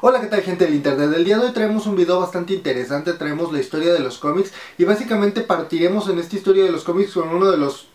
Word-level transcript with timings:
Hola, 0.00 0.20
¿qué 0.20 0.28
tal 0.28 0.42
gente 0.42 0.64
del 0.64 0.76
internet? 0.76 1.10
El 1.12 1.24
día 1.24 1.38
de 1.38 1.46
hoy 1.46 1.52
traemos 1.52 1.86
un 1.86 1.96
video 1.96 2.20
bastante 2.20 2.54
interesante, 2.54 3.14
traemos 3.14 3.52
la 3.52 3.58
historia 3.58 3.92
de 3.92 3.98
los 3.98 4.18
cómics 4.18 4.52
y 4.78 4.84
básicamente 4.84 5.40
partiremos 5.40 6.08
en 6.08 6.20
esta 6.20 6.36
historia 6.36 6.62
de 6.62 6.70
los 6.70 6.84
cómics 6.84 7.14
con 7.14 7.28
uno 7.30 7.50
de 7.50 7.56
los 7.56 7.88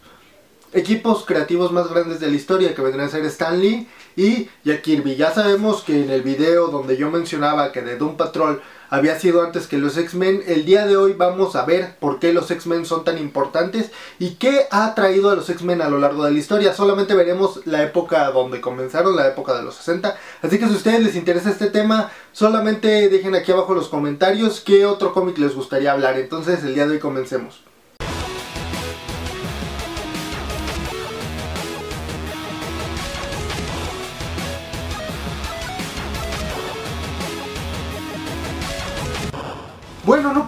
equipos 0.74 1.24
creativos 1.24 1.72
más 1.72 1.90
grandes 1.90 2.20
de 2.20 2.28
la 2.28 2.36
historia 2.36 2.76
que 2.76 2.82
vendrían 2.82 3.08
a 3.08 3.10
ser 3.10 3.24
Stan 3.24 3.58
Lee 3.58 3.88
y 4.18 4.50
Jack 4.66 4.82
Kirby. 4.82 5.16
Ya 5.16 5.34
sabemos 5.34 5.82
que 5.82 6.04
en 6.04 6.10
el 6.10 6.24
video 6.24 6.68
donde 6.68 6.98
yo 6.98 7.10
mencionaba 7.10 7.72
que 7.72 7.82
de 7.82 7.96
Doom 7.96 8.18
Patrol 8.18 8.62
había 8.94 9.20
sido 9.20 9.42
antes 9.42 9.66
que 9.66 9.80
los 9.80 9.98
X-Men, 9.98 10.44
el 10.46 10.66
día 10.66 10.86
de 10.86 10.98
hoy 10.98 11.14
vamos 11.14 11.56
a 11.56 11.66
ver 11.66 11.96
por 12.00 12.20
qué 12.20 12.32
los 12.32 12.52
X-Men 12.52 12.86
son 12.86 13.04
tan 13.04 13.18
importantes 13.18 13.90
y 14.20 14.36
qué 14.36 14.68
ha 14.70 14.94
traído 14.94 15.32
a 15.32 15.36
los 15.36 15.50
X-Men 15.50 15.82
a 15.82 15.90
lo 15.90 15.98
largo 15.98 16.24
de 16.24 16.30
la 16.30 16.38
historia. 16.38 16.76
Solamente 16.76 17.16
veremos 17.16 17.62
la 17.66 17.82
época 17.82 18.30
donde 18.30 18.62
comenzaron, 18.62 19.16
la 19.16 19.28
época 19.28 19.56
de 19.56 19.64
los 19.64 19.74
60. 19.78 20.16
Así 20.44 20.60
que 20.60 20.68
si 20.68 20.74
a 20.74 20.78
ustedes 20.78 21.04
les 21.04 21.16
interesa 21.16 21.50
este 21.50 21.72
tema, 21.72 22.12
solamente 22.34 23.10
dejen 23.10 23.34
aquí 23.34 23.52
abajo 23.52 23.72
en 23.72 23.80
los 23.80 23.90
comentarios 23.90 24.62
qué 24.62 24.86
otro 24.86 25.12
cómic 25.12 25.40
les 25.40 25.56
gustaría 25.56 25.92
hablar. 25.92 26.20
Entonces 26.20 26.64
el 26.64 26.76
día 26.76 26.86
de 26.86 26.92
hoy 26.92 27.00
comencemos. 27.00 27.64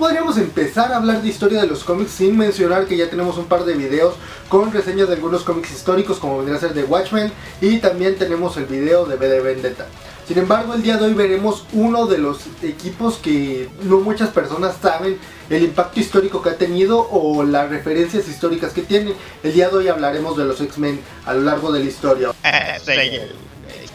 Podríamos 0.06 0.38
empezar 0.38 0.92
a 0.92 0.98
hablar 0.98 1.24
de 1.24 1.30
historia 1.30 1.60
de 1.60 1.66
los 1.66 1.84
cómics 1.84 2.12
sin 2.12 2.38
mencionar 2.38 2.86
que 2.86 2.96
ya 2.96 3.10
tenemos 3.10 3.40
un 3.40 3.46
par 3.46 3.66
de 3.66 3.74
videos 3.74 4.14
con 4.50 4.72
reseñas 4.72 5.08
de 5.08 5.16
algunos 5.16 5.42
cómics 5.42 5.72
históricos 5.72 6.20
como 6.20 6.38
vendría 6.38 6.58
a 6.58 6.60
ser 6.60 6.76
de 6.76 6.84
Watchmen 6.84 7.32
y 7.60 7.80
también 7.80 8.16
tenemos 8.16 8.56
el 8.58 8.66
video 8.66 9.08
de 9.08 9.16
BD 9.16 9.42
Vendetta. 9.44 9.88
Sin 10.28 10.38
embargo, 10.38 10.76
el 10.76 10.84
día 10.84 10.98
de 10.98 11.06
hoy 11.06 11.16
veremos 11.16 11.66
uno 11.74 12.06
de 12.06 12.20
los 12.20 12.42
equipos 12.62 13.16
que 13.16 13.68
no 13.82 14.00
muchas 14.00 14.30
personas 14.30 14.76
saben 14.80 15.18
el 15.50 15.64
impacto 15.64 16.00
histórico 16.00 16.40
que 16.44 16.50
ha 16.50 16.58
tenido 16.58 17.00
o 17.10 17.44
las 17.44 17.72
referencias 17.72 18.28
históricas 18.28 18.74
que 18.74 18.84
tiene. 18.84 19.16
El 19.42 19.54
día 19.54 19.70
de 19.70 19.78
hoy 19.78 19.88
hablaremos 19.88 20.38
de 20.38 20.46
los 20.46 20.62
X-Men 20.62 21.00
a 21.26 21.34
lo 21.34 21.42
largo 21.42 21.72
de 21.72 21.80
la 21.80 21.86
historia. 21.86 22.30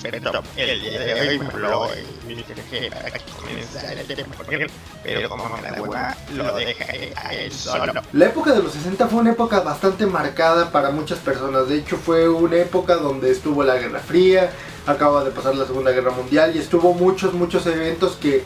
Soy 0.01 0.09
el 0.09 0.15
experto. 0.15 0.43
El 0.57 0.81
día 0.81 0.99
de 0.99 1.29
hoy 1.29 1.39
me 1.39 1.47
habló 1.47 1.89
y 2.27 2.35
dije 2.35 2.55
que 2.71 2.91
para 2.91 3.11
comenzar 3.37 3.99
el 3.99 4.07
tema 4.07 4.35
con 4.35 4.55
él, 4.55 4.71
pero 5.03 5.29
como 5.29 5.49
me 5.57 5.71
la 5.71 5.83
hueva, 5.83 6.17
lo 6.33 6.55
dejaré 6.57 7.13
a 7.17 7.35
él 7.35 7.53
solo. 7.53 7.93
La 8.13 8.27
época 8.27 8.53
de 8.53 8.63
los 8.63 8.73
60 8.73 9.09
fue 9.09 9.21
una 9.21 9.33
época 9.33 9.61
bastante 9.61 10.07
marcada 10.07 10.73
para 10.73 10.91
muchas 10.91 11.19
personas. 11.19 11.69
De 11.69 11.77
hecho, 11.77 11.99
fue 11.99 12.29
una 12.29 12.57
época 12.57 12.97
donde 12.97 13.31
estuvo 13.31 13.63
la 13.63 13.77
Guerra 13.77 14.01
Fría, 14.01 14.51
acaba 14.87 15.23
de 15.23 15.33
pasar 15.33 15.55
la 15.55 15.67
Segunda 15.67 15.91
Guerra 15.91 16.13
Mundial 16.13 16.57
y 16.57 16.59
estuvo 16.59 16.95
muchos, 16.95 17.35
muchos 17.35 17.67
eventos 17.67 18.17
que 18.17 18.45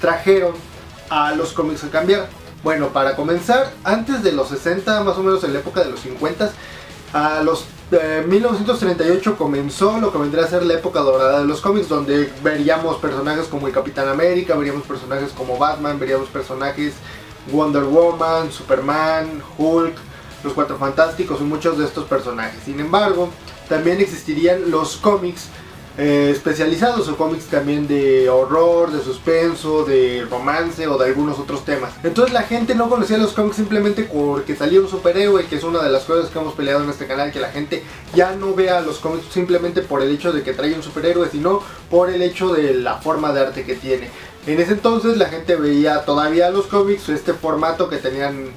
trajeron 0.00 0.54
a 1.08 1.32
los 1.32 1.52
cómics 1.52 1.84
a 1.84 1.90
cambiar. 1.90 2.28
Bueno, 2.62 2.90
para 2.90 3.16
comenzar, 3.16 3.72
antes 3.82 4.22
de 4.22 4.32
los 4.32 4.48
60, 4.48 5.02
más 5.04 5.16
o 5.16 5.22
menos 5.22 5.42
en 5.42 5.54
la 5.54 5.60
época 5.60 5.82
de 5.82 5.90
los 5.90 6.00
50, 6.00 6.52
a 7.14 7.42
los 7.42 7.64
eh, 7.92 8.24
1938 8.26 9.36
comenzó 9.36 9.98
lo 10.00 10.12
que 10.12 10.18
vendría 10.18 10.44
a 10.44 10.48
ser 10.48 10.64
la 10.64 10.74
época 10.74 11.00
dorada 11.00 11.40
de 11.40 11.46
los 11.46 11.60
cómics, 11.60 11.88
donde 11.88 12.32
veríamos 12.42 12.96
personajes 12.96 13.46
como 13.46 13.66
el 13.66 13.72
Capitán 13.72 14.08
América, 14.08 14.56
veríamos 14.56 14.86
personajes 14.86 15.30
como 15.32 15.58
Batman, 15.58 15.98
veríamos 15.98 16.28
personajes 16.28 16.94
Wonder 17.50 17.84
Woman, 17.84 18.50
Superman, 18.50 19.42
Hulk, 19.58 19.94
los 20.44 20.52
Cuatro 20.52 20.76
Fantásticos 20.76 21.40
y 21.40 21.44
muchos 21.44 21.78
de 21.78 21.84
estos 21.84 22.04
personajes. 22.06 22.62
Sin 22.64 22.80
embargo, 22.80 23.30
también 23.68 24.00
existirían 24.00 24.70
los 24.70 24.96
cómics 24.96 25.48
eh, 25.98 26.30
especializados 26.32 27.08
o 27.08 27.16
cómics 27.16 27.46
también 27.46 27.86
de 27.86 28.28
horror, 28.30 28.90
de 28.90 29.02
suspenso, 29.02 29.84
de 29.84 30.26
romance 30.30 30.86
o 30.86 30.96
de 30.96 31.06
algunos 31.06 31.38
otros 31.38 31.64
temas. 31.64 31.92
Entonces 32.02 32.32
la 32.32 32.42
gente 32.42 32.74
no 32.74 32.88
conocía 32.88 33.18
los 33.18 33.32
cómics 33.32 33.56
simplemente 33.56 34.04
porque 34.04 34.56
salía 34.56 34.80
un 34.80 34.88
superhéroe, 34.88 35.46
que 35.46 35.56
es 35.56 35.64
una 35.64 35.82
de 35.82 35.90
las 35.90 36.04
cosas 36.04 36.30
que 36.30 36.38
hemos 36.38 36.54
peleado 36.54 36.82
en 36.82 36.90
este 36.90 37.06
canal, 37.06 37.30
que 37.30 37.40
la 37.40 37.50
gente 37.50 37.82
ya 38.14 38.34
no 38.34 38.54
vea 38.54 38.80
los 38.80 38.98
cómics 38.98 39.26
simplemente 39.30 39.82
por 39.82 40.02
el 40.02 40.10
hecho 40.10 40.32
de 40.32 40.42
que 40.42 40.54
trae 40.54 40.74
un 40.74 40.82
superhéroe, 40.82 41.28
sino 41.30 41.62
por 41.90 42.08
el 42.08 42.22
hecho 42.22 42.52
de 42.52 42.74
la 42.74 42.96
forma 42.96 43.32
de 43.32 43.40
arte 43.40 43.64
que 43.64 43.74
tiene. 43.74 44.08
En 44.46 44.60
ese 44.60 44.72
entonces 44.72 45.18
la 45.18 45.26
gente 45.26 45.56
veía 45.56 46.04
todavía 46.04 46.50
los 46.50 46.66
cómics, 46.66 47.08
este 47.10 47.34
formato 47.34 47.88
que 47.88 47.98
tenían 47.98 48.50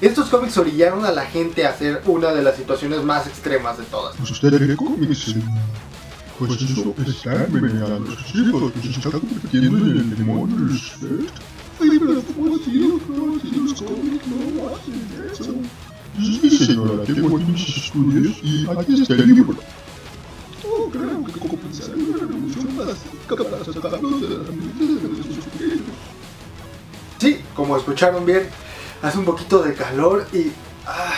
estos 0.00 0.28
cómics 0.28 0.58
orillaron 0.58 1.04
a 1.06 1.12
la 1.12 1.24
gente 1.24 1.64
a 1.64 1.70
hacer 1.70 2.02
una 2.04 2.32
de 2.32 2.42
las 2.42 2.56
situaciones 2.56 3.02
más 3.02 3.26
extremas 3.26 3.78
de 3.78 3.84
todas. 3.84 4.14
Pues 4.16 4.30
usted. 4.30 4.52
Pues 6.38 6.62
eso 6.62 6.94
está 7.06 7.44
envenenando 7.44 8.12
a 8.12 8.16
sus 8.16 8.34
hijos, 8.34 8.72
que 8.72 8.80
se 8.80 8.90
está 8.90 9.10
convirtiendo 9.10 9.78
en 9.78 9.98
el 9.98 10.16
demonio 10.16 10.56
de 10.56 10.74
usted. 10.74 11.20
Ay, 11.80 11.98
pero 11.98 12.22
¿cómo 12.22 12.56
así, 12.56 12.78
doctor? 12.78 13.40
Si 13.40 13.50
los 13.56 13.74
cómics 13.74 14.26
no 14.26 14.68
hacen 14.68 14.98
eso. 15.32 15.54
Sí, 16.18 16.50
señora, 16.50 17.04
tengo 17.04 17.28
muchos 17.28 17.76
estudios 17.76 18.36
y 18.42 18.66
aquí 18.68 19.00
está 19.00 19.14
el 19.14 19.26
libro. 19.34 19.56
Oh, 20.66 20.90
creo 20.90 21.24
que 21.24 21.40
comenzaré 21.40 22.02
una 22.02 22.18
revolución 22.18 22.66
pacífica 22.66 23.36
para 23.36 23.64
sacarlos 23.64 24.20
de 24.20 24.28
las 24.28 24.48
mentes 24.48 25.02
de 25.02 25.22
sus 25.22 25.44
superiores. 25.44 25.82
Sí, 27.18 27.38
como 27.54 27.76
escucharon 27.76 28.26
bien, 28.26 28.48
hace 29.02 29.18
un 29.18 29.24
poquito 29.24 29.62
de 29.62 29.74
calor 29.74 30.26
y... 30.32 30.52
ah, 30.86 31.12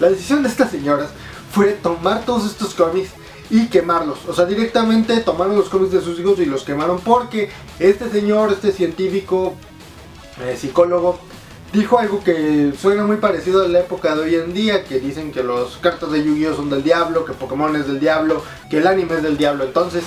la 0.00 0.10
decisión 0.10 0.42
de 0.44 0.48
estas 0.48 0.70
señoras 0.70 1.10
fue 1.52 1.72
tomar 1.72 2.24
todos 2.24 2.46
estos 2.46 2.74
cómics 2.74 3.10
y 3.50 3.66
quemarlos. 3.68 4.18
O 4.26 4.34
sea, 4.34 4.44
directamente 4.44 5.20
tomaron 5.20 5.56
los 5.56 5.68
cómics 5.68 5.92
de 5.92 6.00
sus 6.00 6.18
hijos 6.18 6.38
y 6.38 6.46
los 6.46 6.64
quemaron 6.64 7.00
porque 7.00 7.50
este 7.78 8.10
señor, 8.10 8.52
este 8.52 8.72
científico, 8.72 9.54
eh, 10.44 10.56
psicólogo, 10.56 11.18
dijo 11.72 11.98
algo 11.98 12.22
que 12.22 12.72
suena 12.78 13.04
muy 13.04 13.16
parecido 13.16 13.64
a 13.64 13.68
la 13.68 13.80
época 13.80 14.14
de 14.14 14.22
hoy 14.22 14.34
en 14.34 14.54
día, 14.54 14.84
que 14.84 15.00
dicen 15.00 15.32
que 15.32 15.42
los 15.42 15.76
cartas 15.78 16.10
de 16.10 16.24
Yu-Gi-Oh 16.24 16.54
son 16.54 16.70
del 16.70 16.82
diablo, 16.82 17.24
que 17.24 17.32
Pokémon 17.32 17.74
es 17.76 17.86
del 17.86 18.00
diablo, 18.00 18.42
que 18.70 18.78
el 18.78 18.86
anime 18.86 19.16
es 19.16 19.22
del 19.22 19.36
diablo. 19.36 19.64
Entonces, 19.64 20.04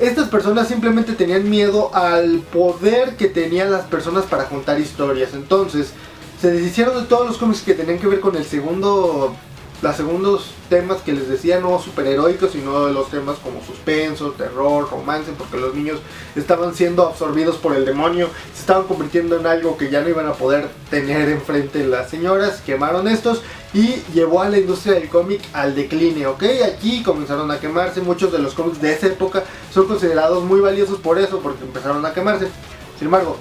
estas 0.00 0.28
personas 0.28 0.68
simplemente 0.68 1.12
tenían 1.12 1.48
miedo 1.48 1.94
al 1.94 2.40
poder 2.40 3.16
que 3.16 3.28
tenían 3.28 3.70
las 3.70 3.84
personas 3.86 4.24
para 4.24 4.46
contar 4.46 4.80
historias. 4.80 5.34
Entonces, 5.34 5.92
se 6.40 6.50
deshicieron 6.50 7.00
de 7.00 7.06
todos 7.06 7.26
los 7.26 7.38
cómics 7.38 7.62
que 7.62 7.74
tenían 7.74 7.98
que 7.98 8.08
ver 8.08 8.20
con 8.20 8.36
el 8.36 8.44
segundo 8.44 9.34
los 9.84 9.96
segundos 9.96 10.54
temas 10.70 11.02
que 11.02 11.12
les 11.12 11.28
decía 11.28 11.60
no 11.60 11.78
superheroicos, 11.78 12.52
sino 12.52 12.88
los 12.88 13.10
temas 13.10 13.36
como 13.36 13.62
suspenso, 13.62 14.30
terror, 14.30 14.88
romance, 14.90 15.30
porque 15.36 15.58
los 15.58 15.74
niños 15.74 16.00
estaban 16.34 16.74
siendo 16.74 17.06
absorbidos 17.06 17.56
por 17.56 17.76
el 17.76 17.84
demonio, 17.84 18.30
se 18.54 18.60
estaban 18.60 18.84
convirtiendo 18.84 19.38
en 19.38 19.46
algo 19.46 19.76
que 19.76 19.90
ya 19.90 20.00
no 20.00 20.08
iban 20.08 20.26
a 20.26 20.32
poder 20.32 20.70
tener 20.88 21.28
enfrente 21.28 21.86
las 21.86 22.08
señoras, 22.08 22.62
quemaron 22.64 23.08
estos 23.08 23.42
y 23.74 23.96
llevó 24.14 24.40
a 24.40 24.48
la 24.48 24.56
industria 24.56 24.94
del 24.94 25.10
cómic 25.10 25.42
al 25.52 25.74
decline, 25.74 26.26
¿ok? 26.28 26.44
Aquí 26.66 27.02
comenzaron 27.02 27.50
a 27.50 27.60
quemarse, 27.60 28.00
muchos 28.00 28.32
de 28.32 28.38
los 28.38 28.54
cómics 28.54 28.80
de 28.80 28.94
esa 28.94 29.08
época 29.08 29.44
son 29.70 29.86
considerados 29.86 30.44
muy 30.44 30.60
valiosos 30.60 30.98
por 30.98 31.18
eso, 31.18 31.40
porque 31.40 31.62
empezaron 31.62 32.06
a 32.06 32.14
quemarse. 32.14 32.48
Sin 32.98 33.08
embargo, 33.08 33.36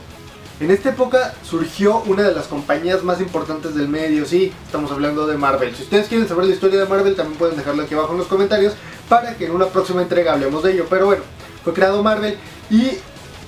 en 0.60 0.72
esta 0.72 0.90
época 0.90 1.34
surgió 1.44 2.02
una 2.06 2.24
de 2.24 2.36
las 2.36 2.48
compañías 2.48 3.04
más 3.04 3.20
importantes 3.20 3.76
del 3.76 3.88
medio, 3.88 4.26
sí, 4.26 4.54
estamos 4.66 4.92
hablando 4.92 5.26
de 5.28 5.38
Marvel. 5.38 5.76
Si 5.76 5.84
ustedes 5.84 6.08
quieren 6.08 6.28
saber 6.28 6.46
la 6.46 6.54
historia 6.54 6.80
de 6.80 6.86
Marvel, 6.86 7.16
también 7.16 7.38
pueden 7.38 7.58
dejarlo 7.58 7.84
aquí 7.84 7.94
abajo 7.96 8.14
en 8.14 8.20
los 8.20 8.28
comentarios 8.28 8.74
para 9.10 9.36
que 9.36 9.46
en 9.46 9.52
una 9.52 9.68
próxima 9.68 10.02
entrega 10.02 10.34
hablemos 10.34 10.64
de 10.64 10.74
ello. 10.74 10.86
Pero 10.90 11.08
bueno, 11.08 11.24
fue 11.64 11.74
creado 11.74 12.04
Marvel 12.04 12.38
y 12.70 12.92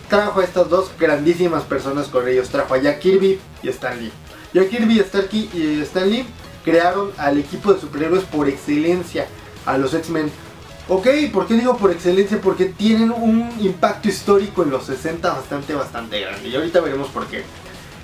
trajo 0.10 0.40
a 0.40 0.44
estas 0.44 0.70
dos 0.70 0.92
grandísimas 1.00 1.64
personas 1.64 2.08
con 2.08 2.28
ellos. 2.28 2.50
Trajo 2.50 2.74
a 2.74 2.78
Jack 2.78 3.00
Kirby 3.00 3.40
y 3.62 3.70
Stan 3.70 3.98
Lee. 4.00 4.12
Jack 4.54 4.70
Kirby, 4.70 5.00
Starkey 5.00 5.50
y 5.54 5.82
Stan 5.82 6.10
Lee 6.10 6.26
crearon 6.64 7.12
al 7.18 7.38
equipo 7.38 7.74
de 7.74 7.80
superhéroes 7.80 8.24
por 8.24 8.50
excelencia, 8.50 9.28
a 9.66 9.78
los 9.78 9.94
X-Men. 9.94 10.32
Ok, 10.88 11.07
¿por 11.34 11.47
qué 11.47 11.56
digo 11.56 11.78
por 11.78 11.91
excelencia? 11.91 12.40
Porque 12.40 12.66
tienen 12.66 13.12
un 13.12 13.51
impacto 13.59 14.07
histórico 14.07 14.62
en 14.62 14.69
los 14.69 14.85
60 14.85 15.34
bastante, 15.34 15.73
bastante 15.73 16.19
grande. 16.19 16.48
Y 16.48 16.56
ahorita 16.56 16.80
veremos 16.80 17.07
por 17.07 17.25
qué. 17.25 17.44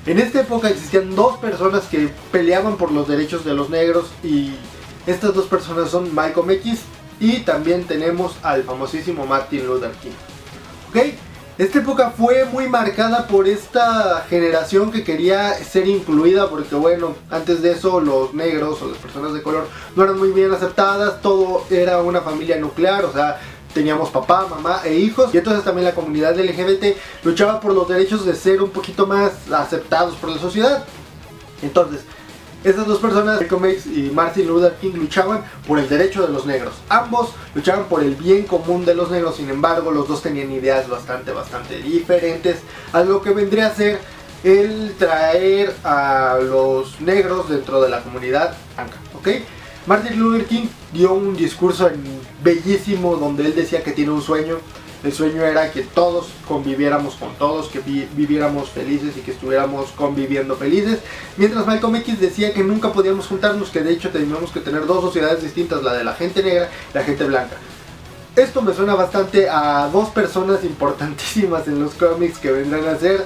En 0.07 0.17
esta 0.17 0.41
época 0.41 0.69
existían 0.69 1.15
dos 1.15 1.37
personas 1.37 1.83
que 1.83 2.09
peleaban 2.31 2.77
por 2.77 2.91
los 2.91 3.07
derechos 3.07 3.45
de 3.45 3.53
los 3.53 3.69
negros 3.69 4.07
y 4.23 4.55
estas 5.05 5.35
dos 5.35 5.45
personas 5.45 5.91
son 5.91 6.13
Malcolm 6.15 6.49
X 6.49 6.79
y 7.19 7.41
también 7.41 7.83
tenemos 7.83 8.35
al 8.41 8.63
famosísimo 8.63 9.27
Martin 9.27 9.67
Luther 9.67 9.91
King. 10.01 10.09
¿Ok? 10.89 11.13
Esta 11.61 11.77
época 11.77 12.09
fue 12.09 12.45
muy 12.45 12.67
marcada 12.67 13.27
por 13.27 13.47
esta 13.47 14.25
generación 14.27 14.91
que 14.91 15.03
quería 15.03 15.53
ser 15.63 15.87
incluida 15.87 16.49
porque 16.49 16.73
bueno, 16.73 17.13
antes 17.29 17.61
de 17.61 17.73
eso 17.73 18.01
los 18.01 18.33
negros 18.33 18.81
o 18.81 18.87
las 18.87 18.97
personas 18.97 19.31
de 19.35 19.43
color 19.43 19.67
no 19.95 20.03
eran 20.03 20.17
muy 20.17 20.31
bien 20.31 20.51
aceptadas, 20.51 21.21
todo 21.21 21.63
era 21.69 21.99
una 21.99 22.21
familia 22.21 22.57
nuclear, 22.57 23.05
o 23.05 23.13
sea, 23.13 23.39
teníamos 23.75 24.09
papá, 24.09 24.47
mamá 24.49 24.81
e 24.85 24.95
hijos 24.95 25.35
y 25.35 25.37
entonces 25.37 25.63
también 25.63 25.85
la 25.85 25.93
comunidad 25.93 26.35
LGBT 26.35 26.97
luchaba 27.23 27.59
por 27.59 27.75
los 27.75 27.87
derechos 27.87 28.25
de 28.25 28.33
ser 28.33 28.59
un 28.63 28.71
poquito 28.71 29.05
más 29.05 29.31
aceptados 29.53 30.15
por 30.15 30.31
la 30.31 30.39
sociedad. 30.39 30.83
Entonces, 31.61 32.01
Esas 32.63 32.85
dos 32.85 32.99
personas, 32.99 33.39
Malcolm 33.39 33.65
X 33.65 33.87
y 33.87 34.11
Martin 34.11 34.47
Luther 34.47 34.75
King, 34.75 34.91
luchaban 34.93 35.43
por 35.67 35.79
el 35.79 35.89
derecho 35.89 36.25
de 36.25 36.31
los 36.31 36.45
negros. 36.45 36.75
Ambos 36.89 37.31
luchaban 37.55 37.85
por 37.85 38.03
el 38.03 38.15
bien 38.15 38.43
común 38.43 38.85
de 38.85 38.93
los 38.93 39.09
negros, 39.09 39.37
sin 39.37 39.49
embargo, 39.49 39.89
los 39.89 40.07
dos 40.07 40.21
tenían 40.21 40.51
ideas 40.51 40.87
bastante, 40.87 41.31
bastante 41.31 41.77
diferentes 41.77 42.57
a 42.93 43.03
lo 43.03 43.21
que 43.23 43.31
vendría 43.31 43.67
a 43.67 43.75
ser 43.75 43.99
el 44.43 44.93
traer 44.97 45.75
a 45.83 46.37
los 46.41 47.01
negros 47.01 47.49
dentro 47.49 47.81
de 47.81 47.89
la 47.89 48.01
comunidad 48.01 48.55
blanca, 48.75 48.97
¿ok? 49.15 49.27
Martin 49.87 50.19
Luther 50.19 50.45
King 50.45 50.67
dio 50.93 51.13
un 51.13 51.35
discurso 51.35 51.89
bellísimo 52.43 53.15
donde 53.15 53.45
él 53.45 53.55
decía 53.55 53.83
que 53.83 53.91
tiene 53.91 54.11
un 54.11 54.21
sueño. 54.21 54.57
El 55.03 55.13
sueño 55.13 55.43
era 55.43 55.71
que 55.71 55.81
todos 55.81 56.27
conviviéramos 56.47 57.15
con 57.15 57.33
todos, 57.35 57.69
que 57.69 57.79
viviéramos 57.79 58.69
felices 58.69 59.17
y 59.17 59.21
que 59.21 59.31
estuviéramos 59.31 59.91
conviviendo 59.91 60.55
felices. 60.55 60.99
Mientras 61.37 61.65
Malcolm 61.65 61.95
X 61.95 62.19
decía 62.19 62.53
que 62.53 62.63
nunca 62.63 62.93
podíamos 62.93 63.25
juntarnos, 63.25 63.71
que 63.71 63.81
de 63.81 63.93
hecho 63.93 64.09
teníamos 64.09 64.51
que 64.51 64.59
tener 64.59 64.85
dos 64.85 65.01
sociedades 65.01 65.41
distintas, 65.41 65.81
la 65.81 65.93
de 65.93 66.03
la 66.03 66.13
gente 66.13 66.43
negra 66.43 66.69
y 66.93 66.97
la 66.97 67.03
gente 67.03 67.23
blanca. 67.23 67.57
Esto 68.35 68.61
me 68.61 68.73
suena 68.73 68.93
bastante 68.93 69.49
a 69.49 69.89
dos 69.91 70.09
personas 70.09 70.63
importantísimas 70.63 71.67
en 71.67 71.83
los 71.83 71.95
cómics 71.95 72.37
que 72.37 72.51
vendrán 72.51 72.87
a 72.87 72.97
ser, 72.97 73.25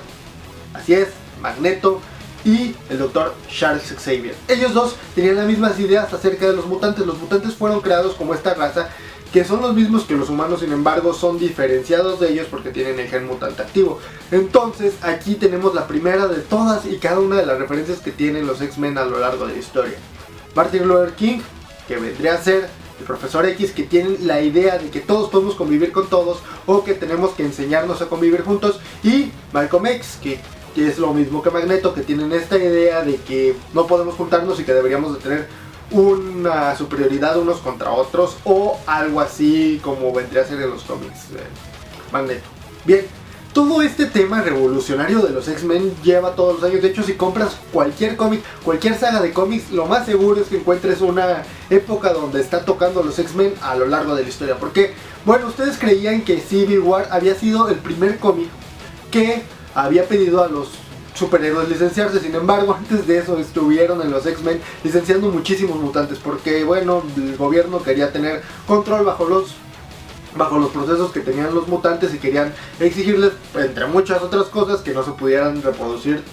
así 0.73 0.93
es, 0.93 1.09
Magneto 1.41 1.99
y 2.45 2.75
el 2.89 2.99
doctor 2.99 3.33
Charles 3.49 3.93
Xavier. 3.97 4.35
Ellos 4.47 4.73
dos 4.73 4.95
tenían 5.13 5.35
las 5.35 5.45
mismas 5.45 5.79
ideas 5.79 6.13
acerca 6.13 6.47
de 6.47 6.53
los 6.53 6.67
mutantes. 6.67 7.05
Los 7.05 7.17
mutantes 7.17 7.53
fueron 7.55 7.81
creados 7.81 8.15
como 8.15 8.33
esta 8.33 8.53
raza 8.53 8.89
que 9.35 9.43
son 9.43 9.61
los 9.61 9.73
mismos 9.73 10.05
que 10.05 10.15
los 10.15 10.29
humanos, 10.29 10.61
sin 10.61 10.71
embargo, 10.71 11.13
son 11.13 11.37
diferenciados 11.37 12.21
de 12.21 12.31
ellos 12.31 12.47
porque 12.49 12.69
tienen 12.69 12.97
el 13.01 13.09
gen 13.09 13.27
mutante 13.27 13.63
activo. 13.63 13.99
Entonces, 14.31 14.93
aquí 15.01 15.35
tenemos 15.35 15.75
la 15.75 15.87
primera 15.87 16.27
de 16.27 16.39
todas 16.39 16.85
y 16.85 16.99
cada 16.99 17.19
una 17.19 17.35
de 17.35 17.45
las 17.45 17.59
referencias 17.59 17.99
que 17.99 18.13
tienen 18.13 18.47
los 18.47 18.61
X-Men 18.61 18.97
a 18.97 19.03
lo 19.03 19.19
largo 19.19 19.45
de 19.45 19.51
la 19.51 19.59
historia. 19.59 19.97
Martin 20.55 20.87
Luther 20.87 21.15
King, 21.15 21.39
que 21.85 21.97
vendría 21.97 22.35
a 22.35 22.41
ser 22.41 22.69
el 22.97 23.05
profesor 23.05 23.45
X, 23.45 23.73
que 23.73 23.83
tiene 23.83 24.19
la 24.21 24.39
idea 24.39 24.77
de 24.77 24.89
que 24.89 25.01
todos 25.01 25.29
podemos 25.29 25.55
convivir 25.55 25.91
con 25.91 26.07
todos 26.07 26.37
o 26.65 26.85
que 26.85 26.93
tenemos 26.93 27.31
que 27.31 27.43
enseñarnos 27.43 28.01
a 28.01 28.05
convivir 28.05 28.41
juntos, 28.41 28.79
y 29.03 29.33
Malcolm 29.51 29.85
X, 29.87 30.17
que 30.21 30.39
es 30.77 30.97
lo 30.97 31.13
mismo 31.13 31.43
que 31.43 31.51
Magneto, 31.51 31.93
que 31.93 32.03
tienen 32.03 32.31
esta 32.31 32.57
idea 32.57 33.01
de 33.01 33.17
que 33.17 33.53
no 33.73 33.85
podemos 33.85 34.15
juntarnos 34.15 34.61
y 34.61 34.63
que 34.63 34.73
deberíamos 34.73 35.13
de 35.13 35.19
tener 35.19 35.64
una 35.91 36.75
superioridad 36.75 37.37
unos 37.37 37.59
contra 37.59 37.91
otros 37.91 38.37
o 38.43 38.79
algo 38.87 39.21
así 39.21 39.79
como 39.83 40.11
vendría 40.13 40.41
a 40.41 40.45
ser 40.45 40.61
en 40.61 40.69
los 40.69 40.83
cómics 40.83 41.27
Magneto. 42.11 42.43
Bien, 42.85 43.05
todo 43.55 43.81
este 43.81 44.05
tema 44.05 44.41
revolucionario 44.41 45.21
de 45.21 45.29
los 45.29 45.47
X-Men 45.47 45.95
lleva 46.03 46.35
todos 46.35 46.55
los 46.55 46.63
años. 46.69 46.81
De 46.81 46.89
hecho, 46.89 47.03
si 47.03 47.13
compras 47.13 47.55
cualquier 47.71 48.17
cómic, 48.17 48.41
cualquier 48.63 48.99
saga 48.99 49.21
de 49.21 49.31
cómics, 49.31 49.71
lo 49.71 49.85
más 49.85 50.05
seguro 50.05 50.41
es 50.41 50.47
que 50.47 50.57
encuentres 50.57 50.99
una 50.99 51.43
época 51.69 52.11
donde 52.11 52.41
está 52.41 52.65
tocando 52.65 53.01
los 53.01 53.17
X-Men 53.17 53.53
a 53.61 53.75
lo 53.75 53.87
largo 53.87 54.13
de 54.13 54.23
la 54.23 54.29
historia. 54.29 54.57
Porque, 54.57 54.93
bueno, 55.23 55.47
ustedes 55.47 55.77
creían 55.77 56.23
que 56.23 56.41
Civil 56.41 56.79
War 56.79 57.07
había 57.11 57.33
sido 57.35 57.69
el 57.69 57.77
primer 57.77 58.19
cómic 58.19 58.49
que 59.09 59.43
había 59.73 60.05
pedido 60.05 60.43
a 60.43 60.49
los 60.49 60.71
superhéroes 61.15 61.69
licenciarse. 61.69 62.19
Sin 62.19 62.35
embargo, 62.35 62.75
antes 62.75 63.07
de 63.07 63.17
eso 63.17 63.39
estuvieron 63.39 64.01
en 64.01 64.11
los 64.11 64.25
X-Men 64.25 64.61
licenciando 64.83 65.29
muchísimos 65.29 65.77
mutantes 65.77 66.19
porque, 66.19 66.63
bueno, 66.63 67.03
el 67.17 67.35
gobierno 67.35 67.81
quería 67.81 68.11
tener 68.11 68.43
control 68.67 69.05
bajo 69.05 69.25
los 69.25 69.55
bajo 70.35 70.59
los 70.59 70.69
procesos 70.71 71.11
que 71.11 71.21
tenían 71.21 71.55
los 71.55 71.69
mutantes 71.69 72.13
y 72.13 72.17
querían 72.17 72.53
exigirles, 72.81 73.31
entre 73.55 73.87
muchas 73.87 74.21
otras 74.21 74.47
cosas, 74.47 74.81
que 74.81 74.93
no 74.93 75.01
se 75.01 75.11
pudieran 75.11 75.61
reproducir 75.61 76.23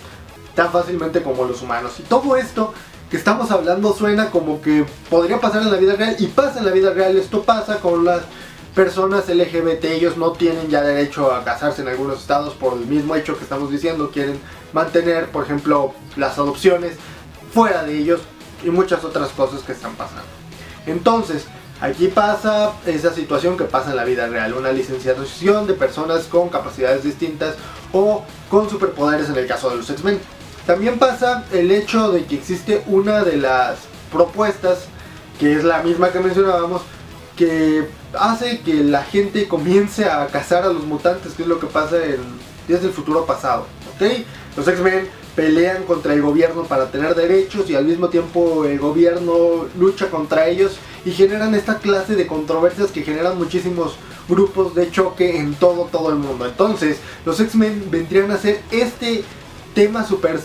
tan 0.57 0.73
fácilmente 0.73 1.23
como 1.23 1.45
los 1.45 1.63
humanos. 1.63 1.93
Y 2.01 2.03
todo 2.03 2.37
esto 2.37 2.75
que 3.11 3.17
estamos 3.17 3.51
hablando 3.51 3.95
suena 3.95 4.31
como 4.31 4.61
que 4.61 4.85
podría 5.09 5.41
pasar 5.41 5.63
en 5.63 5.71
la 5.71 5.77
vida 5.77 5.95
real 5.95 6.17
y 6.19 6.27
pasa 6.27 6.59
en 6.59 6.67
la 6.67 6.73
vida 6.73 6.93
real. 6.93 7.17
Esto 7.17 7.43
pasa 7.43 7.79
con 7.79 8.05
las 8.05 8.23
personas 8.75 9.29
LGBT, 9.29 9.85
ellos 9.85 10.17
no 10.17 10.33
tienen 10.33 10.69
ya 10.69 10.83
derecho 10.83 11.31
a 11.31 11.45
casarse 11.45 11.83
en 11.83 11.89
algunos 11.89 12.21
estados 12.21 12.55
por 12.55 12.73
el 12.73 12.87
mismo 12.87 13.15
hecho 13.15 13.37
que 13.37 13.45
estamos 13.45 13.71
diciendo, 13.71 14.11
quieren 14.11 14.41
mantener, 14.73 15.29
por 15.29 15.45
ejemplo, 15.45 15.95
las 16.17 16.39
adopciones 16.39 16.97
fuera 17.53 17.85
de 17.85 17.99
ellos 17.99 18.21
y 18.65 18.71
muchas 18.71 19.05
otras 19.05 19.31
cosas 19.31 19.63
que 19.63 19.73
están 19.73 19.95
pasando. 19.95 20.23
Entonces, 20.87 21.47
aquí 21.81 22.09
pasa 22.09 22.73
esa 22.87 23.13
situación 23.13 23.57
que 23.57 23.65
pasa 23.65 23.91
en 23.91 23.97
la 23.97 24.05
vida 24.05 24.27
real, 24.27 24.55
una 24.55 24.73
licenciación 24.73 25.67
de 25.67 25.75
personas 25.75 26.25
con 26.25 26.49
capacidades 26.49 27.05
distintas 27.05 27.55
o 27.93 28.25
con 28.49 28.71
superpoderes 28.71 29.29
en 29.29 29.37
el 29.37 29.47
caso 29.47 29.71
de 29.71 29.77
los 29.77 29.91
X-Men. 29.91 30.21
También 30.67 30.99
pasa 30.99 31.45
el 31.53 31.71
hecho 31.71 32.13
de 32.13 32.25
que 32.25 32.37
existe 32.37 32.83
una 32.87 33.25
de 33.25 33.37
las 33.37 33.79
propuestas, 34.13 34.87
que 35.39 35.55
es 35.55 35.65
la 35.65 35.83
misma 35.83 36.11
que 36.11 36.21
mencionábamos, 36.21 36.83
que 37.37 37.89
hace 38.19 38.61
que 38.61 38.75
la 38.75 39.03
gente 39.03 39.49
comience 39.49 40.05
a 40.05 40.27
cazar 40.29 40.65
a 40.65 40.73
los 40.73 40.85
mutantes, 40.85 41.33
que 41.33 41.43
es 41.43 41.49
lo 41.49 41.59
que 41.59 41.67
pasa 41.67 41.97
en 42.05 42.21
desde 42.69 42.87
el 42.87 42.93
futuro 42.93 43.27
pasado. 43.27 43.67
¿ok? 43.95 44.25
Los 44.57 44.69
X-Men 44.69 45.09
pelean 45.35 45.85
contra 45.85 46.13
el 46.13 46.21
gobierno 46.21 46.65
para 46.65 46.91
tener 46.91 47.15
derechos 47.15 47.71
y 47.71 47.75
al 47.75 47.87
mismo 47.87 48.09
tiempo 48.09 48.67
el 48.67 48.79
gobierno 48.79 49.67
lucha 49.79 50.11
contra 50.11 50.47
ellos 50.49 50.77
y 51.05 51.13
generan 51.13 51.55
esta 51.55 51.79
clase 51.79 52.15
de 52.15 52.27
controversias 52.27 52.91
que 52.91 53.03
generan 53.03 53.39
muchísimos 53.39 53.97
grupos 54.29 54.75
de 54.75 54.91
choque 54.91 55.39
en 55.39 55.55
todo 55.55 55.89
todo 55.91 56.11
el 56.11 56.17
mundo. 56.17 56.47
Entonces, 56.47 56.99
los 57.25 57.41
X-Men 57.41 57.89
vendrían 57.91 58.31
a 58.31 58.39
ser 58.39 58.61
este 58.71 59.25
tema 59.75 60.07
super 60.07 60.39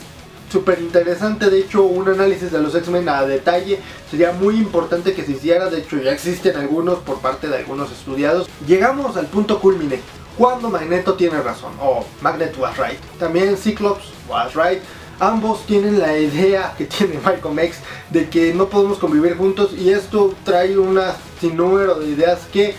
súper 0.52 0.80
interesante, 0.80 1.50
de 1.50 1.60
hecho 1.60 1.84
un 1.84 2.08
análisis 2.08 2.52
de 2.52 2.62
los 2.62 2.74
X-Men 2.74 3.10
a 3.10 3.26
detalle 3.26 3.80
sería 4.10 4.32
muy 4.32 4.56
importante 4.56 5.14
que 5.14 5.26
se 5.26 5.34
hiciera, 5.34 5.70
de 5.70 5.80
hecho 5.80 6.02
ya 6.02 6.14
existen 6.14 6.56
algunos 6.56 7.00
por 7.00 7.20
parte 7.20 7.50
de 7.50 7.58
algunos 7.58 7.92
estudiados. 7.92 8.48
Llegamos 8.66 9.18
al 9.18 9.28
punto 9.28 9.60
culmine, 9.60 10.00
cuando 10.38 10.70
Magneto 10.70 11.16
tiene 11.16 11.42
razón, 11.42 11.74
o 11.82 12.06
Magneto 12.22 12.62
was 12.62 12.78
right. 12.78 13.00
También 13.20 13.58
Cyclops 13.58 14.06
was 14.28 14.54
right. 14.54 14.82
Ambos 15.20 15.66
tienen 15.66 16.00
la 16.00 16.16
idea 16.18 16.76
que 16.78 16.86
tiene 16.86 17.20
Malcolm 17.24 17.58
X 17.58 17.80
de 18.12 18.30
que 18.30 18.54
no 18.54 18.68
podemos 18.68 19.00
convivir 19.00 19.36
juntos 19.36 19.72
y 19.74 19.90
esto 19.90 20.36
trae 20.44 20.78
un 20.78 21.00
sinnúmero 21.42 21.96
de 21.96 22.10
ideas 22.10 22.42
que 22.54 22.76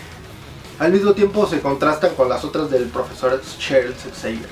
al 0.79 0.93
mismo 0.93 1.11
tiempo 1.13 1.45
se 1.47 1.59
contrastan 1.59 2.15
con 2.15 2.29
las 2.29 2.45
otras 2.45 2.69
del 2.71 2.85
profesor 2.85 3.41
Charles 3.57 3.97
Xavier. 4.21 4.47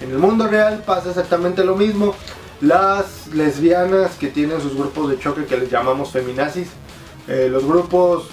En 0.00 0.12
el 0.12 0.18
mundo 0.18 0.46
real 0.46 0.84
pasa 0.86 1.08
exactamente 1.08 1.64
lo 1.64 1.74
mismo 1.74 2.14
las 2.60 3.26
lesbianas 3.28 4.12
que 4.12 4.28
tienen 4.28 4.60
sus 4.60 4.74
grupos 4.76 5.10
de 5.10 5.18
choque 5.18 5.44
que 5.44 5.56
les 5.56 5.70
llamamos 5.70 6.12
feminazis. 6.12 6.68
Eh, 7.26 7.48
los 7.50 7.64
grupos 7.64 8.28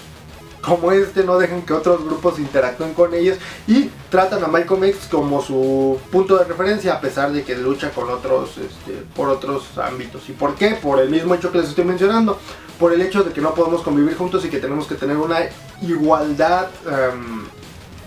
como 0.62 0.92
este 0.92 1.24
no 1.24 1.38
dejan 1.38 1.62
que 1.62 1.72
otros 1.72 2.04
grupos 2.04 2.38
interactúen 2.38 2.94
con 2.94 3.12
ellos 3.12 3.36
y 3.66 3.90
tratan 4.10 4.42
a 4.44 4.46
Malcolm 4.46 4.84
X 4.84 5.08
como 5.10 5.42
su 5.42 5.98
punto 6.10 6.38
de 6.38 6.44
referencia 6.44 6.94
a 6.94 7.00
pesar 7.00 7.32
de 7.32 7.42
que 7.42 7.56
lucha 7.56 7.90
con 7.90 8.08
otros 8.08 8.56
este, 8.58 9.02
por 9.14 9.28
otros 9.28 9.76
ámbitos. 9.76 10.28
¿Y 10.28 10.32
por 10.32 10.54
qué? 10.54 10.70
Por 10.70 11.00
el 11.00 11.10
mismo 11.10 11.34
hecho 11.34 11.50
que 11.50 11.58
les 11.58 11.68
estoy 11.68 11.84
mencionando, 11.84 12.38
por 12.78 12.92
el 12.92 13.02
hecho 13.02 13.24
de 13.24 13.32
que 13.32 13.40
no 13.40 13.54
podemos 13.54 13.82
convivir 13.82 14.16
juntos 14.16 14.44
y 14.44 14.48
que 14.48 14.58
tenemos 14.58 14.86
que 14.86 14.94
tener 14.94 15.16
una 15.16 15.40
igualdad 15.82 16.68
em, 16.86 17.44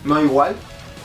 no 0.06 0.22
igual, 0.22 0.56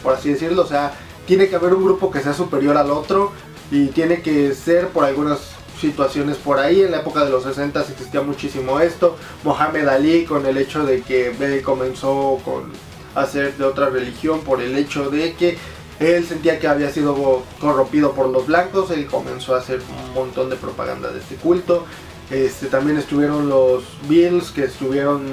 por 0.02 0.14
así 0.14 0.30
decirlo, 0.30 0.62
o 0.62 0.66
sea, 0.66 0.92
tiene 1.26 1.48
que 1.48 1.56
haber 1.56 1.74
un 1.74 1.84
grupo 1.84 2.10
que 2.10 2.20
sea 2.20 2.32
superior 2.32 2.76
al 2.76 2.90
otro 2.90 3.32
y 3.72 3.86
tiene 3.88 4.22
que 4.22 4.54
ser 4.54 4.88
por 4.88 5.04
algunas 5.04 5.40
situaciones 5.80 6.36
por 6.36 6.58
ahí. 6.58 6.82
En 6.82 6.90
la 6.90 6.98
época 6.98 7.24
de 7.24 7.30
los 7.30 7.44
60 7.44 7.80
existía 7.80 8.22
muchísimo 8.22 8.80
esto. 8.80 9.16
Mohamed 9.44 9.88
Ali 9.88 10.24
con 10.24 10.46
el 10.46 10.56
hecho 10.56 10.84
de 10.84 11.02
que 11.02 11.28
él 11.28 11.62
comenzó 11.62 12.38
con 12.44 12.72
a 13.14 13.26
ser 13.26 13.56
de 13.56 13.64
otra 13.64 13.90
religión 13.90 14.40
por 14.40 14.62
el 14.62 14.76
hecho 14.76 15.10
de 15.10 15.34
que 15.34 15.58
él 15.98 16.24
sentía 16.24 16.58
que 16.58 16.68
había 16.68 16.90
sido 16.90 17.42
corrompido 17.60 18.12
por 18.12 18.28
los 18.28 18.46
blancos, 18.46 18.90
él 18.90 19.06
comenzó 19.06 19.54
a 19.54 19.58
hacer 19.58 19.80
un 19.80 20.14
montón 20.14 20.48
de 20.48 20.56
propaganda 20.56 21.10
de 21.10 21.18
este 21.18 21.34
culto. 21.34 21.84
Este, 22.30 22.66
también 22.66 22.96
estuvieron 22.96 23.48
los 23.48 23.82
Bills 24.08 24.52
que 24.52 24.64
estuvieron 24.64 25.24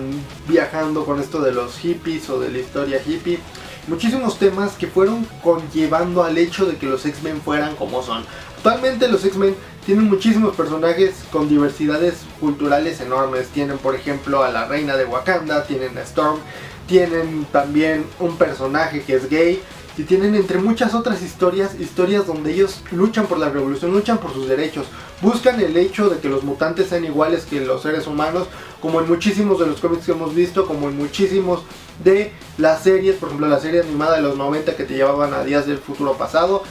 viajando 0.47 1.05
con 1.05 1.21
esto 1.21 1.41
de 1.41 1.51
los 1.51 1.77
hippies 1.77 2.27
o 2.31 2.39
de 2.39 2.49
la 2.49 2.57
historia 2.57 2.99
hippie 3.05 3.39
muchísimos 3.87 4.37
temas 4.37 4.73
que 4.73 4.87
fueron 4.87 5.25
conllevando 5.43 6.23
al 6.23 6.37
hecho 6.37 6.65
de 6.65 6.77
que 6.77 6.85
los 6.85 7.05
X-Men 7.05 7.41
fueran 7.41 7.75
como 7.75 8.03
son. 8.03 8.23
Actualmente 8.57 9.07
los 9.07 9.23
X-Men 9.25 9.55
tienen 9.87 10.09
muchísimos 10.09 10.53
personajes 10.53 11.13
con 11.31 11.47
diversidades 11.47 12.15
culturales 12.41 12.99
enormes. 12.99 13.47
Tienen 13.47 13.77
por 13.77 13.95
ejemplo 13.95 14.43
a 14.43 14.51
la 14.51 14.67
reina 14.67 14.97
de 14.97 15.05
Wakanda, 15.05 15.63
tienen 15.65 15.97
a 15.97 16.01
Storm, 16.01 16.39
tienen 16.87 17.47
también 17.53 18.05
un 18.19 18.35
personaje 18.35 19.01
que 19.03 19.15
es 19.15 19.29
gay, 19.29 19.63
y 19.97 20.03
tienen 20.03 20.35
entre 20.35 20.59
muchas 20.59 20.93
otras 20.93 21.21
historias, 21.21 21.79
historias 21.79 22.27
donde 22.27 22.51
ellos 22.51 22.81
luchan 22.91 23.27
por 23.27 23.39
la 23.39 23.49
revolución, 23.49 23.93
luchan 23.93 24.17
por 24.17 24.33
sus 24.33 24.49
derechos, 24.49 24.87
buscan 25.21 25.61
el 25.61 25.77
hecho 25.77 26.09
de 26.09 26.19
que 26.19 26.27
los 26.27 26.43
mutantes 26.43 26.89
sean 26.89 27.05
iguales 27.05 27.45
que 27.45 27.61
los 27.61 27.81
seres 27.81 28.07
humanos, 28.07 28.49
como 28.81 28.99
en 28.99 29.07
muchísimos 29.07 29.57
de 29.57 29.67
los 29.67 29.79
cómics 29.79 30.05
que 30.05 30.11
hemos 30.11 30.35
visto, 30.35 30.67
como 30.67 30.89
en 30.89 30.97
muchísimos 30.97 31.61
de 32.03 32.33
las 32.57 32.83
series, 32.83 33.15
por 33.15 33.29
ejemplo 33.29 33.47
la 33.47 33.61
serie 33.61 33.79
animada 33.79 34.17
de 34.17 34.21
los 34.21 34.35
90 34.35 34.75
que 34.75 34.83
te 34.83 34.95
llevaban 34.95 35.33
a 35.33 35.45
días 35.45 35.65
del 35.65 35.77
futuro 35.77 36.17
pasado, 36.17 36.63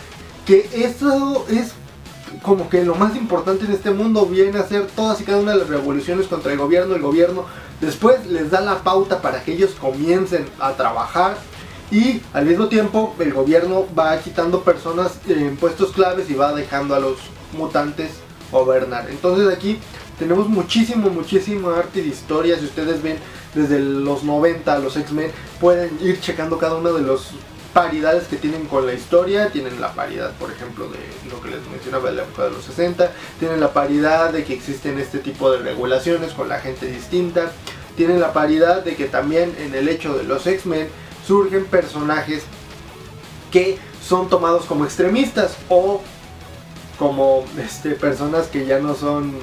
que 0.46 0.68
eso 0.74 1.46
es 1.48 1.72
como 2.42 2.68
que 2.68 2.84
lo 2.84 2.94
más 2.94 3.16
importante 3.16 3.64
en 3.64 3.72
este 3.72 3.90
mundo 3.90 4.26
viene 4.26 4.58
a 4.58 4.66
ser 4.66 4.86
todas 4.86 5.20
y 5.20 5.24
cada 5.24 5.38
una 5.38 5.52
de 5.52 5.58
las 5.58 5.68
revoluciones 5.68 6.26
contra 6.26 6.52
el 6.52 6.58
gobierno. 6.58 6.94
El 6.94 7.02
gobierno 7.02 7.44
después 7.80 8.26
les 8.26 8.50
da 8.50 8.60
la 8.60 8.82
pauta 8.82 9.20
para 9.22 9.42
que 9.42 9.52
ellos 9.52 9.76
comiencen 9.80 10.46
a 10.58 10.72
trabajar 10.72 11.36
y 11.90 12.20
al 12.32 12.46
mismo 12.46 12.68
tiempo 12.68 13.14
el 13.18 13.32
gobierno 13.32 13.86
va 13.96 14.18
quitando 14.18 14.62
personas 14.62 15.20
en 15.28 15.56
puestos 15.56 15.92
claves 15.92 16.28
y 16.30 16.34
va 16.34 16.52
dejando 16.52 16.94
a 16.94 17.00
los 17.00 17.18
mutantes 17.52 18.10
gobernar. 18.50 19.08
Entonces 19.10 19.52
aquí 19.52 19.78
tenemos 20.18 20.48
muchísimo, 20.48 21.10
muchísimo 21.10 21.70
arte 21.70 22.02
de 22.02 22.08
historia. 22.08 22.58
Si 22.58 22.64
ustedes 22.64 23.02
ven 23.02 23.18
desde 23.54 23.78
los 23.78 24.24
90 24.24 24.78
los 24.78 24.96
X-Men, 24.96 25.30
pueden 25.60 25.96
ir 26.00 26.20
checando 26.20 26.58
cada 26.58 26.76
uno 26.76 26.92
de 26.92 27.02
los 27.02 27.30
paridades 27.76 28.26
que 28.26 28.38
tienen 28.38 28.64
con 28.64 28.86
la 28.86 28.94
historia. 28.94 29.50
Tienen 29.50 29.82
la 29.82 29.92
paridad, 29.92 30.32
por 30.38 30.50
ejemplo, 30.50 30.88
de 30.88 30.98
lo 31.30 31.42
que 31.42 31.50
les 31.50 31.60
mencionaba 31.68 32.08
de 32.08 32.16
la 32.16 32.22
época 32.22 32.44
de 32.44 32.52
los 32.52 32.64
60. 32.64 33.12
Tienen 33.38 33.60
la 33.60 33.74
paridad 33.74 34.32
de 34.32 34.44
que 34.44 34.54
existen 34.54 34.98
este 34.98 35.18
tipo 35.18 35.50
de 35.50 35.58
regulaciones 35.58 36.32
con 36.32 36.48
la 36.48 36.58
gente 36.58 36.86
distinta. 36.86 37.52
Tienen 37.94 38.18
la 38.18 38.32
paridad 38.32 38.82
de 38.82 38.96
que 38.96 39.04
también 39.04 39.54
en 39.58 39.74
el 39.74 39.90
hecho 39.90 40.16
de 40.16 40.24
los 40.24 40.46
X-Men 40.46 40.88
surgen 41.26 41.66
personajes 41.66 42.44
que 43.52 43.78
son 44.02 44.30
tomados 44.30 44.64
como 44.64 44.86
extremistas 44.86 45.58
o 45.68 46.00
como 46.98 47.44
este, 47.62 47.90
personas 47.90 48.46
que 48.46 48.64
ya 48.64 48.78
no 48.78 48.94
son 48.94 49.34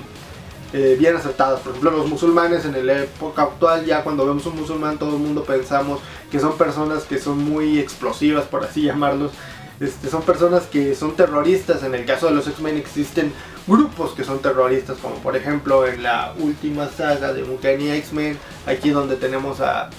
eh, 0.74 0.96
bien 1.00 1.16
aceptadas. 1.16 1.60
Por 1.60 1.72
ejemplo, 1.72 1.92
los 1.92 2.10
musulmanes 2.10 2.66
en 2.66 2.86
la 2.86 3.04
época 3.04 3.44
actual, 3.44 3.86
ya 3.86 4.04
cuando 4.04 4.26
vemos 4.26 4.46
un 4.48 4.56
musulmán, 4.56 4.98
todo 4.98 5.16
el 5.16 5.22
mundo 5.22 5.44
pensamos 5.44 6.00
que 6.32 6.40
son 6.40 6.58
personas 6.58 7.04
que 7.04 7.20
son 7.20 7.38
muy 7.44 7.80
explosivas, 7.80 8.46
por 8.46 8.64
así 8.64 8.82
llamarlos. 8.82 9.32
Este, 9.80 10.10
son 10.10 10.24
personas 10.24 10.64
que 10.64 10.96
son 10.96 11.16
terroristas. 11.16 11.84
En 11.84 11.94
el 11.94 12.06
caso 12.06 12.28
de 12.28 12.34
los 12.34 12.48
X-Men 12.48 12.78
existen 12.78 13.32
grupos 13.68 14.14
que 14.14 14.24
son 14.24 14.40
terroristas, 14.40 14.98
como 14.98 15.16
por 15.16 15.36
ejemplo 15.36 15.86
en 15.88 16.04
la 16.04 16.34
última 16.40 16.90
saga 16.90 17.34
de 17.34 17.44
Uncanny 17.44 17.92
X-Men, 17.92 18.38
aquí 18.66 18.90
donde 18.90 19.16
tenemos 19.16 19.62
a, 19.62 19.90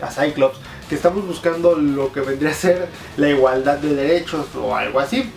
a 0.00 0.10
Cyclops, 0.10 0.58
que 0.88 0.94
estamos 0.94 1.26
buscando 1.26 1.74
lo 1.76 2.12
que 2.12 2.20
vendría 2.20 2.50
a 2.50 2.54
ser 2.54 2.88
la 3.16 3.28
igualdad 3.28 3.78
de 3.78 3.94
derechos 3.94 4.46
o 4.54 4.74
algo 4.76 5.00
así. 5.00 5.30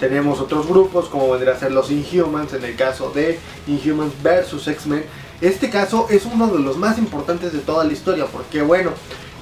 Tenemos 0.00 0.40
otros 0.40 0.66
grupos 0.66 1.08
como 1.08 1.30
vendría 1.30 1.54
a 1.54 1.58
ser 1.58 1.72
los 1.72 1.90
Inhumans 1.90 2.52
en 2.52 2.64
el 2.64 2.76
caso 2.76 3.10
de 3.10 3.38
Inhumans 3.66 4.12
vs 4.22 4.68
X-Men. 4.68 5.04
Este 5.40 5.70
caso 5.70 6.06
es 6.10 6.26
uno 6.26 6.48
de 6.48 6.58
los 6.58 6.76
más 6.76 6.98
importantes 6.98 7.52
de 7.52 7.60
toda 7.60 7.84
la 7.84 7.92
historia 7.92 8.26
porque 8.26 8.62
bueno, 8.62 8.90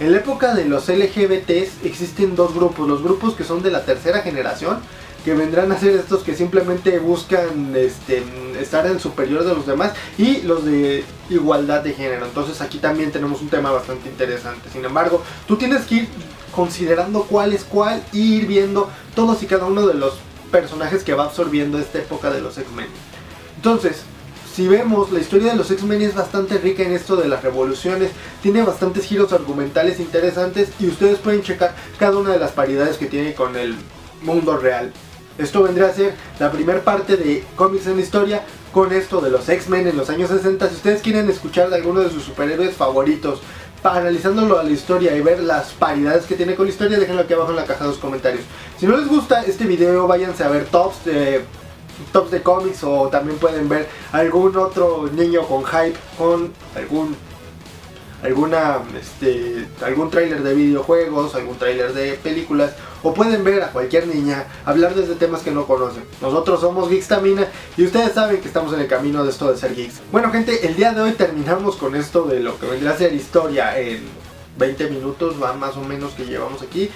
en 0.00 0.12
la 0.12 0.18
época 0.18 0.54
de 0.54 0.64
los 0.64 0.88
LGBTs 0.88 1.85
existen 1.85 2.35
dos 2.35 2.54
grupos, 2.54 2.88
los 2.88 3.02
grupos 3.02 3.35
que 3.35 3.44
son 3.44 3.62
de 3.62 3.71
la 3.71 3.85
tercera 3.85 4.21
generación, 4.21 4.78
que 5.25 5.35
vendrán 5.35 5.71
a 5.71 5.78
ser 5.78 5.94
estos 5.94 6.23
que 6.23 6.35
simplemente 6.35 6.99
buscan 6.99 7.75
este, 7.76 8.25
estar 8.61 8.87
en 8.87 8.99
superior 8.99 9.44
de 9.44 9.54
los 9.54 9.66
demás 9.66 9.92
y 10.18 10.42
los 10.42 10.64
de 10.64 11.04
igualdad 11.30 11.82
de 11.82 11.92
género. 11.92 12.26
Entonces 12.26 12.61
aquí 12.61 12.78
también 12.78 13.12
tenemos 13.12 13.40
un 13.40 13.49
tema 13.49 13.71
bastante 13.71 14.09
interesante. 14.09 14.68
Sin 14.73 14.85
embargo, 14.85 15.23
tú 15.47 15.56
tienes 15.56 15.82
que 15.82 15.94
ir 15.94 16.09
considerando 16.54 17.23
cuál 17.25 17.52
es 17.52 17.64
cuál 17.64 18.02
y 18.12 18.35
ir 18.35 18.47
viendo 18.47 18.90
todos 19.14 19.42
y 19.42 19.47
cada 19.47 19.66
uno 19.66 19.87
de 19.87 19.94
los 19.94 20.14
personajes 20.52 21.02
que 21.02 21.14
va 21.14 21.25
absorbiendo 21.25 21.78
esta 21.78 21.99
época 21.99 22.30
de 22.30 22.40
los 22.40 22.56
X-Men. 22.56 22.87
Entonces, 23.56 24.02
si 24.54 24.68
vemos, 24.68 25.11
la 25.11 25.18
historia 25.18 25.50
de 25.50 25.56
los 25.56 25.71
X-Men 25.71 26.02
es 26.02 26.14
bastante 26.14 26.59
rica 26.59 26.82
en 26.82 26.92
esto 26.92 27.16
de 27.16 27.26
las 27.26 27.42
revoluciones, 27.42 28.11
tiene 28.42 28.62
bastantes 28.62 29.06
giros 29.06 29.32
argumentales 29.32 29.99
interesantes 29.99 30.68
y 30.78 30.88
ustedes 30.88 31.18
pueden 31.18 31.42
checar 31.42 31.75
cada 31.99 32.18
una 32.18 32.30
de 32.30 32.38
las 32.38 32.52
paridades 32.52 32.99
que 32.99 33.06
tiene 33.06 33.35
con 33.35 33.56
el 33.56 33.75
mundo 34.23 34.59
real. 34.59 34.92
Esto 35.38 35.62
vendría 35.62 35.87
a 35.87 35.94
ser 35.94 36.14
la 36.38 36.52
primera 36.52 36.85
parte 36.85 37.16
de 37.16 37.44
cómics 37.56 37.87
en 37.87 37.97
la 37.97 38.02
historia 38.02 38.44
con 38.73 38.92
esto 38.92 39.23
de 39.23 39.30
los 39.30 39.49
X-Men 39.49 39.88
en 39.88 39.97
los 39.97 40.11
años 40.11 40.28
60. 40.28 40.68
Si 40.68 40.75
ustedes 40.75 41.00
quieren 41.00 41.30
escuchar 41.30 41.71
de 41.71 41.76
alguno 41.76 42.00
de 42.00 42.11
sus 42.11 42.25
superhéroes 42.25 42.75
favoritos, 42.75 43.40
analizándolo 43.84 44.58
a 44.58 44.62
la 44.62 44.70
historia 44.70 45.16
y 45.16 45.20
ver 45.20 45.40
las 45.40 45.72
paridades 45.72 46.24
que 46.26 46.34
tiene 46.34 46.54
con 46.54 46.66
la 46.66 46.72
historia, 46.72 46.98
déjenlo 46.98 47.22
aquí 47.22 47.32
abajo 47.34 47.50
en 47.50 47.56
la 47.56 47.64
caja 47.64 47.84
de 47.84 47.90
los 47.90 47.98
comentarios. 47.98 48.44
Si 48.78 48.86
no 48.86 48.96
les 48.96 49.08
gusta 49.08 49.42
este 49.42 49.64
video, 49.64 50.06
váyanse 50.06 50.44
a 50.44 50.48
ver 50.48 50.66
tops 50.66 51.04
de 51.04 51.44
tops 52.12 52.30
de 52.30 52.42
cómics 52.42 52.82
o 52.84 53.08
también 53.08 53.38
pueden 53.38 53.68
ver 53.68 53.88
algún 54.12 54.56
otro 54.56 55.08
niño 55.14 55.46
con 55.46 55.64
hype 55.64 55.96
con 56.18 56.52
algún 56.74 57.16
alguna 58.23 58.83
este 59.00 59.67
algún 59.85 60.11
tráiler 60.11 60.43
de 60.43 60.55
videojuegos, 60.55 61.35
algún 61.35 61.59
tráiler 61.59 61.93
de 61.93 62.14
películas 62.14 62.73
o 63.02 63.12
pueden 63.12 63.43
ver 63.43 63.62
a 63.62 63.73
cualquier 63.73 64.07
niña 64.07 64.47
hablar 64.64 64.95
desde 64.95 65.14
temas 65.14 65.43
que 65.43 65.50
no 65.50 65.67
conocen. 65.67 66.05
Nosotros 66.21 66.61
somos 66.61 66.88
Geekstamina 66.88 67.49
y 67.76 67.85
ustedes 67.85 68.12
saben 68.12 68.41
que 68.41 68.49
estamos 68.49 68.73
en 68.75 68.81
el 68.81 68.87
camino 68.87 69.25
de 69.25 69.31
esto 69.31 69.50
de 69.50 69.59
ser 69.59 69.75
geeks. 69.75 70.00
Bueno, 70.12 70.31
gente, 70.31 70.67
el 70.67 70.76
día 70.76 70.93
de 70.93 71.02
hoy 71.02 71.12
terminamos 71.12 71.76
con 71.76 71.97
esto 71.97 72.25
de 72.25 72.41
lo 72.41 72.59
que 72.59 72.67
vendría 72.67 72.93
a 72.93 72.97
ser 72.97 73.12
historia 73.12 73.79
en 73.79 74.00
20 74.59 74.91
minutos, 74.91 75.43
va 75.43 75.52
más 75.55 75.76
o 75.76 75.83
menos 75.83 76.12
que 76.12 76.25
llevamos 76.25 76.62
aquí. 76.62 76.91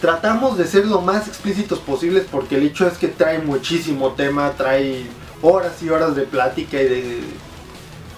Tratamos 0.00 0.56
de 0.56 0.66
ser 0.66 0.86
lo 0.86 1.00
más 1.00 1.26
explícitos 1.26 1.80
posibles 1.80 2.24
porque 2.30 2.56
el 2.56 2.64
hecho 2.64 2.86
es 2.86 2.98
que 2.98 3.08
trae 3.08 3.40
muchísimo 3.40 4.12
tema, 4.12 4.52
trae 4.52 5.06
horas 5.42 5.82
y 5.82 5.88
horas 5.88 6.14
de 6.14 6.22
plática 6.22 6.80
y 6.80 6.84
de, 6.84 7.20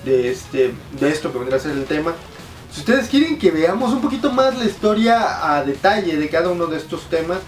de, 0.05 0.31
este, 0.31 0.75
de 0.99 1.09
esto 1.09 1.33
que 1.33 1.39
vendrá 1.39 1.57
a 1.57 1.61
ser 1.61 1.73
el 1.73 1.87
tema. 1.87 2.13
Si 2.73 2.81
ustedes 2.81 3.09
quieren 3.09 3.39
que 3.39 3.51
veamos 3.51 3.93
un 3.93 4.01
poquito 4.01 4.31
más 4.31 4.57
la 4.57 4.65
historia 4.65 5.55
a 5.57 5.65
detalle 5.65 6.17
de 6.17 6.29
cada 6.29 6.51
uno 6.51 6.67
de 6.67 6.77
estos 6.77 7.03
temas, 7.09 7.39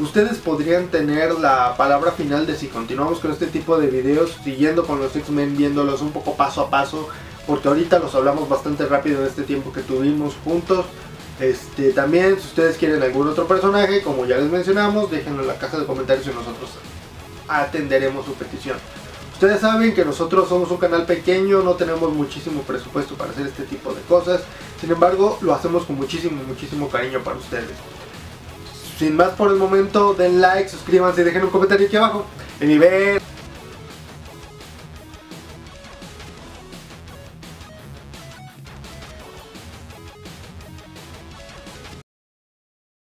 ustedes 0.00 0.38
podrían 0.38 0.88
tener 0.88 1.34
la 1.34 1.76
palabra 1.76 2.10
final 2.10 2.44
de 2.44 2.56
si 2.56 2.66
continuamos 2.66 3.20
con 3.20 3.30
este 3.30 3.46
tipo 3.46 3.78
de 3.78 3.86
videos, 3.86 4.36
siguiendo 4.42 4.84
con 4.84 4.98
los 4.98 5.14
X-Men, 5.14 5.56
viéndolos 5.56 6.02
un 6.02 6.10
poco 6.10 6.34
paso 6.34 6.60
a 6.62 6.70
paso, 6.70 7.08
porque 7.46 7.68
ahorita 7.68 8.00
los 8.00 8.16
hablamos 8.16 8.48
bastante 8.48 8.84
rápido 8.86 9.20
en 9.20 9.28
este 9.28 9.44
tiempo 9.44 9.72
que 9.72 9.82
tuvimos 9.82 10.34
juntos. 10.42 10.86
Este, 11.38 11.92
también 11.92 12.36
si 12.40 12.46
ustedes 12.46 12.76
quieren 12.76 13.00
algún 13.00 13.28
otro 13.28 13.46
personaje, 13.46 14.02
como 14.02 14.26
ya 14.26 14.38
les 14.38 14.50
mencionamos, 14.50 15.08
déjenlo 15.08 15.42
en 15.42 15.48
la 15.48 15.58
caja 15.58 15.78
de 15.78 15.86
comentarios 15.86 16.26
y 16.26 16.30
nosotros 16.30 16.70
atenderemos 17.46 18.26
su 18.26 18.34
petición. 18.34 18.78
Ustedes 19.34 19.60
saben 19.60 19.92
que 19.94 20.04
nosotros 20.04 20.48
somos 20.48 20.70
un 20.70 20.76
canal 20.76 21.06
pequeño, 21.06 21.60
no 21.62 21.74
tenemos 21.74 22.12
muchísimo 22.12 22.62
presupuesto 22.62 23.16
para 23.16 23.32
hacer 23.32 23.48
este 23.48 23.64
tipo 23.64 23.92
de 23.92 24.00
cosas. 24.02 24.42
Sin 24.80 24.92
embargo, 24.92 25.38
lo 25.42 25.52
hacemos 25.52 25.84
con 25.84 25.96
muchísimo, 25.96 26.40
muchísimo 26.46 26.88
cariño 26.88 27.20
para 27.22 27.36
ustedes. 27.36 27.72
Sin 28.96 29.16
más 29.16 29.30
por 29.30 29.50
el 29.50 29.56
momento, 29.56 30.14
den 30.14 30.40
like, 30.40 30.68
suscríbanse 30.68 31.22
y 31.22 31.24
dejen 31.24 31.42
un 31.42 31.50
comentario 31.50 31.88
aquí 31.88 31.96
abajo. 31.96 32.24
El 32.60 32.68
nivel 32.68 33.20